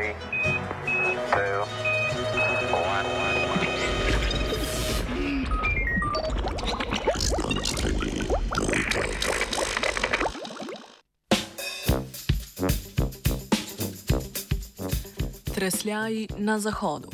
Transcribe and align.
Three, 0.00 0.14
two, 1.30 1.60
one. 2.72 3.06
Tresljaji 15.54 16.28
na 16.38 16.58
zahodu. 16.58 17.08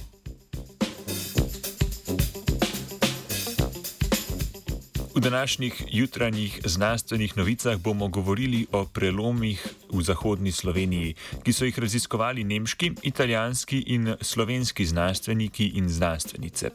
V 5.17 5.21
današnjih 5.21 5.85
jutranjih 5.91 6.61
znanstvenih 6.64 7.37
novicah 7.37 7.79
bomo 7.79 8.09
govorili 8.09 8.66
o 8.73 8.85
prelomih 8.85 9.66
v 9.93 10.03
zahodni 10.03 10.53
Sloveniji, 10.53 11.15
ki 11.43 11.53
so 11.53 11.65
jih 11.65 11.79
raziskovali 11.79 12.45
nemški, 12.45 12.91
italijanski 13.02 13.79
in 13.87 14.15
slovenski 14.20 14.87
znanstveniki 14.87 15.66
in 15.66 15.89
znanstvenice. 15.89 16.70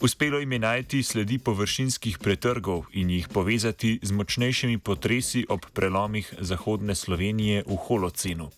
Uspelo 0.00 0.38
jim 0.38 0.52
je 0.52 0.58
najti 0.58 1.02
sledi 1.02 1.38
površinskih 1.38 2.18
pretrgov 2.18 2.84
in 2.92 3.10
jih 3.10 3.28
povezati 3.28 3.98
z 4.02 4.12
močnejšimi 4.12 4.78
potresi 4.78 5.46
ob 5.48 5.60
prelomih 5.72 6.34
zahodne 6.40 6.94
Slovenije 6.94 7.64
v 7.66 7.76
Holocenu. 7.76 8.50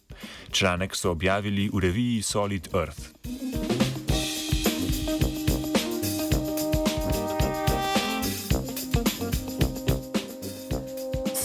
Članek 0.51 0.97
so 0.97 1.11
objavili 1.11 1.71
v 1.73 1.79
reviji 1.79 2.23
Solid 2.23 2.69
Earth. 2.75 3.15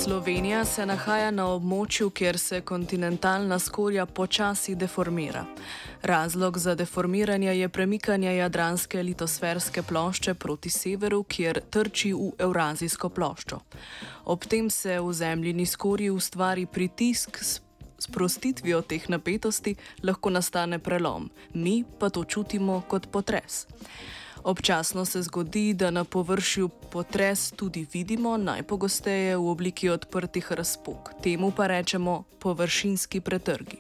Slovenija 0.08 0.66
se 0.66 0.86
nahaja 0.86 1.32
na 1.36 1.46
območju, 1.52 2.10
kjer 2.16 2.38
se 2.40 2.62
kontinentalna 2.62 3.58
skorja 3.60 4.06
počasi 4.06 4.76
deformira. 4.76 5.42
Razlog 6.02 6.58
za 6.58 6.76
deformiranje 6.80 7.58
je 7.58 7.70
premikanje 7.70 8.36
jadranske 8.36 9.04
litosferske 9.04 9.84
plošče 9.84 10.34
proti 10.34 10.70
severu, 10.70 11.24
kjer 11.24 11.60
trči 11.70 12.14
v 12.14 12.32
Eurazijsko 12.40 13.10
ploščo. 13.10 13.60
Ob 14.32 14.48
tem 14.48 14.70
se 14.70 14.96
v 15.00 15.14
zemljini 15.14 15.66
skorji 15.66 16.10
ustvari 16.10 16.66
pritisk. 16.66 17.44
S 18.00 18.08
prostitvijo 18.08 18.82
teh 18.82 19.10
napetosti 19.10 19.76
lahko 20.04 20.30
nastane 20.30 20.80
prelom, 20.80 21.28
mi 21.54 21.84
pa 22.00 22.10
to 22.10 22.24
čutimo 22.24 22.82
kot 22.88 23.12
potres. 23.12 23.66
Občasno 24.48 25.06
se 25.06 25.22
zgodi, 25.22 25.74
da 25.74 25.92
na 25.92 26.04
površju 26.04 26.70
potres 26.70 27.52
tudi 27.52 27.88
vidimo, 27.94 28.38
najpogosteje 28.38 29.38
v 29.38 29.50
obliki 29.50 29.90
odprtih 29.90 30.52
razpok. 30.52 31.10
Temu 31.24 31.52
pa 31.52 31.68
rečemo 31.68 32.24
površinski 32.40 33.22
pretrgi. 33.22 33.78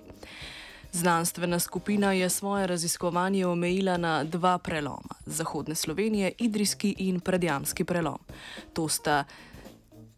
Znanstvena 0.92 1.60
skupina 1.60 2.12
je 2.12 2.30
svoje 2.30 2.68
raziskovanje 2.68 3.46
omejila 3.46 3.98
na 3.98 4.24
dva 4.24 4.58
preloma: 4.58 5.16
Zahodne 5.26 5.76
Slovenije, 5.76 6.32
Idrijski 6.38 6.96
in 6.98 7.20
Predjamski 7.20 7.84
prelom. 7.84 8.20
To 8.74 8.90
sta 8.90 9.24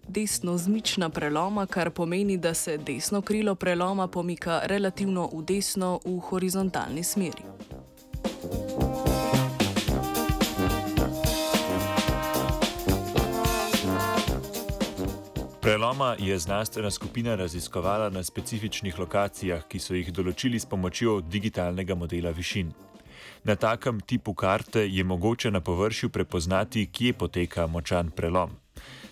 desno-zmična 0.08 1.10
preloma, 1.10 1.66
kar 1.66 1.92
pomeni, 1.92 2.38
da 2.38 2.54
se 2.54 2.78
desno 2.78 3.22
krilo 3.22 3.56
preloma 3.56 4.08
pomika 4.08 4.62
relativno 4.64 5.30
v 5.34 5.44
desno 5.46 6.00
v 6.06 6.20
horizontalni 6.20 7.04
smeri. 7.04 7.44
Preloma 15.70 16.16
je 16.20 16.40
znanstvena 16.40 16.92
skupina 16.92 17.36
raziskovala 17.36 18.10
na 18.10 18.24
specifičnih 18.24 19.00
lokacijah, 19.00 19.68
ki 19.70 19.78
so 19.80 19.94
jih 19.94 20.08
določili 20.10 20.58
s 20.58 20.66
pomočjo 20.66 21.20
digitalnega 21.22 21.94
modela 21.94 22.32
višin. 22.34 22.72
Na 23.46 23.54
takem 23.56 24.00
tipu 24.02 24.34
karte 24.34 24.88
je 24.90 25.04
mogoče 25.04 25.52
na 25.52 25.62
površju 25.62 26.10
prepoznati, 26.10 26.88
kje 26.90 27.14
poteka 27.14 27.68
močan 27.68 28.10
prelom. 28.10 28.58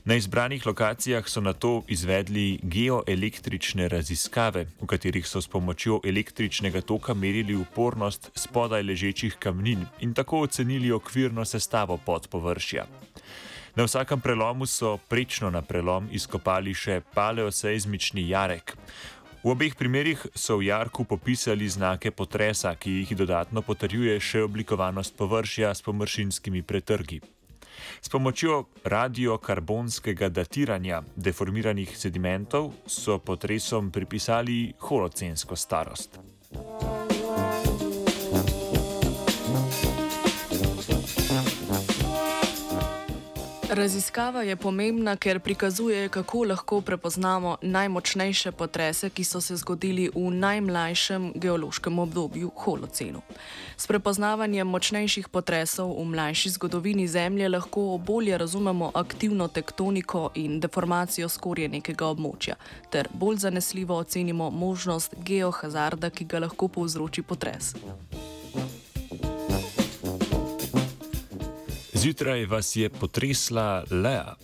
Na 0.06 0.18
izbranih 0.18 0.66
lokacijah 0.66 1.30
so 1.30 1.46
na 1.46 1.54
to 1.54 1.84
izvedli 1.88 2.60
geoelektrične 2.64 3.88
raziskave, 3.94 4.66
v 4.82 4.90
katerih 4.90 5.30
so 5.30 5.42
s 5.42 5.48
pomočjo 5.48 6.02
električnega 6.04 6.82
toka 6.82 7.14
merili 7.14 7.56
upornost 7.56 8.32
spodaj 8.34 8.82
ležečih 8.82 9.38
kamnin 9.38 9.86
in 10.00 10.14
tako 10.14 10.42
ocenili 10.50 10.92
okvirno 10.92 11.46
sestavo 11.46 12.02
podpovršja. 12.06 12.88
Na 13.78 13.84
vsakem 13.84 14.18
prelomu 14.20 14.66
so 14.66 14.98
prečno 14.98 15.50
na 15.54 15.62
prelom 15.62 16.08
izkopali 16.12 16.72
še 16.74 16.96
paleoseizmični 17.14 18.24
jarek. 18.26 18.72
V 19.44 19.52
obeh 19.54 19.76
primerih 19.78 20.24
so 20.34 20.58
v 20.58 20.72
jarku 20.72 21.06
popisali 21.06 21.68
znake 21.70 22.10
potresa, 22.10 22.74
ki 22.74 22.96
jih 23.04 23.14
dodatno 23.20 23.62
potrjuje 23.62 24.16
še 24.18 24.42
oblikovanost 24.48 25.14
površja 25.14 25.76
s 25.78 25.86
površinskimi 25.86 26.64
pretrgi. 26.66 27.22
S 28.02 28.10
pomočjo 28.10 28.64
radiokarbonskega 28.82 30.32
datiranja 30.34 31.04
deformiranih 31.14 31.94
sedimentov 31.94 32.74
so 32.90 33.20
potresom 33.22 33.94
pripisali 33.94 34.74
holocensko 34.90 35.54
starost. 35.54 36.18
Raziskava 43.70 44.42
je 44.42 44.56
pomembna, 44.56 45.16
ker 45.16 45.40
prikazuje, 45.40 46.10
kako 46.10 46.44
lahko 46.44 46.82
prepoznamo 46.82 47.58
najmočnejše 47.62 48.52
potrese, 48.52 49.10
ki 49.10 49.24
so 49.24 49.42
se 49.42 49.56
zgodili 49.56 50.10
v 50.16 50.32
najmlajšem 50.32 51.34
geološkem 51.36 52.00
obdobju, 52.00 52.52
holocenu. 52.56 53.22
S 53.78 53.88
prepoznavanjem 53.88 54.68
močnejših 54.68 55.28
potresov 55.28 55.92
v 56.00 56.06
mlajši 56.06 56.50
zgodovini 56.50 57.08
Zemlje 57.08 57.50
lahko 57.50 57.98
bolje 57.98 58.38
razumemo 58.38 58.92
aktivno 58.94 59.48
tektoniko 59.48 60.32
in 60.36 60.60
deformacijo 60.60 61.30
skorje 61.30 61.68
nekega 61.68 62.08
območja, 62.08 62.56
ter 62.90 63.12
bolj 63.14 63.44
zanesljivo 63.44 63.98
ocenimo 63.98 64.50
možnost 64.50 65.16
geohazarda, 65.18 66.10
ki 66.10 66.26
ga 66.26 66.40
lahko 66.40 66.68
povzroči 66.68 67.22
potres. 67.22 67.76
Zjutraj 71.98 72.46
vas 72.46 72.76
je 72.76 72.90
potresla 72.90 73.84
Lea. 73.90 74.36